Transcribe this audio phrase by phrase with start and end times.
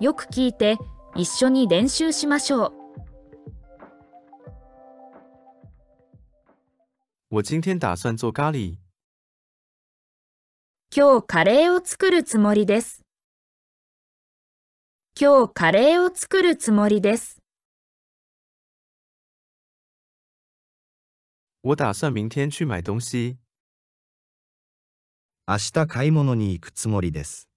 [0.00, 0.76] よく聞いて
[1.16, 2.72] 一緒に練習しましょう。
[7.30, 8.78] 我今天打算做咖喱。
[10.94, 13.02] 今日カレーを作るつもりです。
[15.20, 17.42] 今日カレーを作るつもりです。
[21.64, 23.36] 我打算明天去买东西。
[25.48, 27.48] 明日買い物に行くつもりです。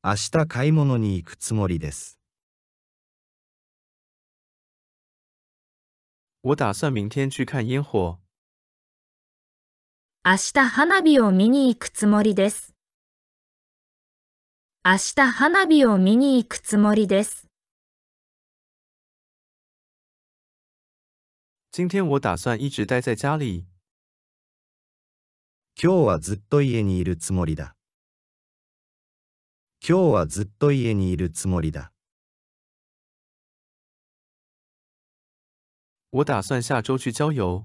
[0.00, 2.20] 明日買い物に行くつもりです。
[6.44, 8.20] 我打算明天去看烟火。
[10.24, 12.74] 明日花火を見に行くつもりです。
[14.84, 17.48] 明日花火を見に行くつもりです。
[21.72, 23.66] 今天我打算一直待在家里。
[25.74, 27.77] 今日はずっと家にいるつもりだ。
[29.90, 31.92] 今日はずっと家にいるつもりだ。
[36.12, 37.64] 我打算下周去郊游。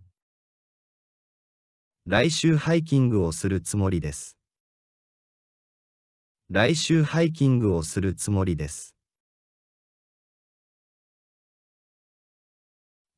[2.05, 4.37] 来週ハイキングをするつもりです。
[6.49, 8.95] 来週ハイキングをするつもりです。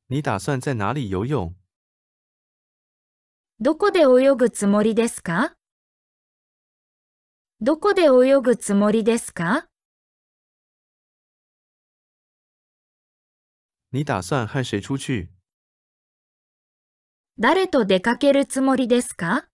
[0.10, 1.54] 你打算在哪里游泳？
[3.60, 5.56] どこで泳ぐつもりですか？
[7.62, 9.70] どこで泳ぐつもりですか？
[13.94, 15.30] 你打算和谁出去？
[17.40, 19.48] 誰と出かけるつもりですか？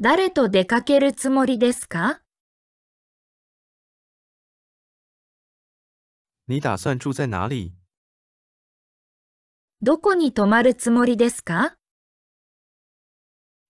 [0.00, 2.20] 誰と出かけるつもりですか？
[6.48, 7.72] 你打算住在哪里？
[9.80, 11.76] どこに泊まるつもりですか？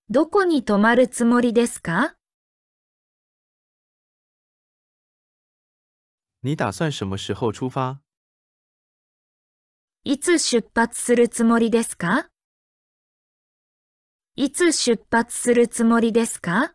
[0.08, 2.16] どこに泊まるつもりですか？
[6.44, 8.00] 你打算什么时候出发？
[10.02, 12.30] いつ出発するつもりですか？
[14.34, 16.74] いつ出発するつもりですか？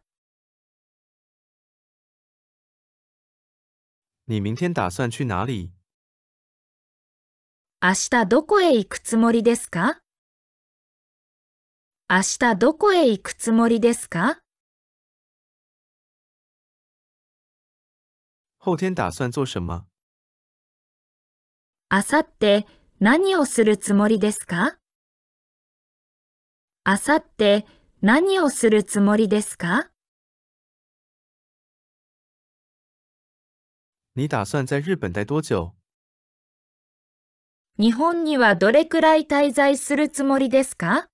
[4.26, 5.74] 你明天打算去哪里？
[7.82, 10.00] 明日どこへ行くつもりですか？
[12.10, 14.40] 明日どこへ行くつもりですか？
[18.60, 19.86] 后天打算做什么？
[21.90, 22.66] あさって
[23.00, 24.78] 何をするつもりですか？
[26.84, 27.66] あさって
[28.02, 29.90] 何をするつもりですか？
[34.16, 35.74] 你打算在日本待多久？
[37.78, 41.08] 日本にはどれくらい滞在するつもりですか？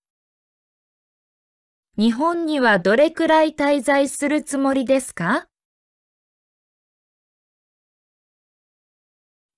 [1.98, 5.48] 日本にはどれくらい滞在するつもりですか？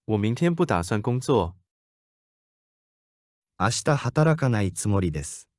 [0.08, 1.56] 我明天不打算工作。
[3.58, 5.50] 明日働かないつもりです。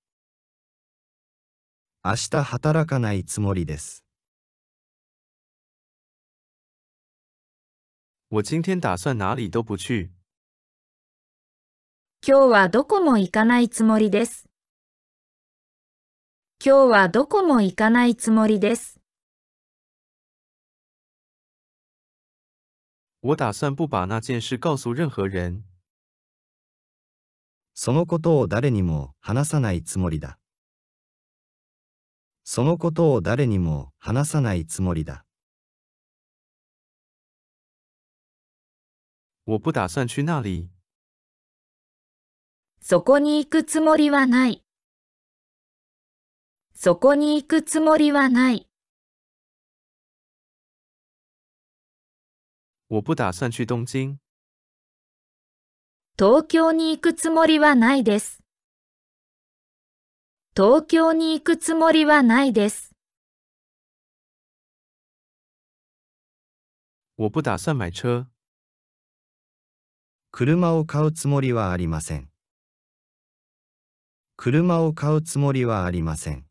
[2.04, 4.04] 明日働かないつもりです。
[8.28, 10.12] 我今天打算哪里都不去。
[12.24, 14.48] 今日はどこも行かないつもりです。
[16.64, 18.95] 今日はどこも行かないつもりです。
[23.26, 25.64] 我打算不把那件事告诉任何人。
[27.74, 30.38] そのことを誰にも話さないつもりだ。
[32.44, 35.26] そのことを誰にも話さないつもりだ。
[39.44, 40.70] 我不打算去那里。
[42.80, 44.62] そこに行くつもりはない。
[46.74, 48.65] そこに行くつもりはない。
[52.88, 54.20] 我不打算去东京。
[56.16, 58.40] 東京に行くつもりはないです。
[60.54, 62.94] 東京に行くつもりはないです。
[67.16, 68.28] 我不打算买车。
[70.30, 72.30] 車を買うつもりはありません。
[74.36, 76.46] 車を買うつもりはありません。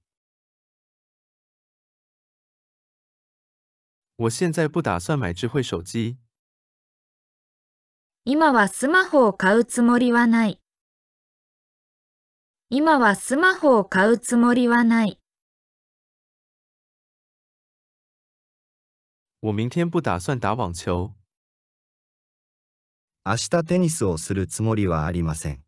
[4.17, 6.24] 我现在不打算买智慧手机。
[8.27, 10.59] 今はスマホを買うつもりはない。
[12.71, 15.19] 今はスマホを買うつもりはない。
[19.43, 21.11] 我明天不打算打网球。
[23.23, 25.63] 明日テニスをするつもりはありません。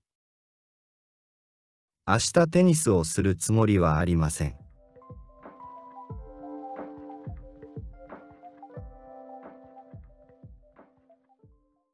[2.07, 4.66] 明日テニスをするつもりはありません。